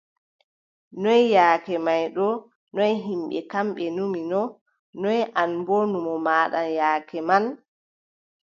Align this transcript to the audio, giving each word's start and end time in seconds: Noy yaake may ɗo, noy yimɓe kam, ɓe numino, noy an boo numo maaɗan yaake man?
Noy 1.01 1.21
yaake 1.33 1.73
may 1.85 2.03
ɗo, 2.15 2.27
noy 2.75 2.91
yimɓe 3.05 3.37
kam, 3.51 3.67
ɓe 3.75 3.85
numino, 3.95 4.41
noy 5.01 5.19
an 5.41 5.51
boo 5.65 5.83
numo 5.91 6.13
maaɗan 6.25 6.67
yaake 6.77 7.17
man? 7.27 7.43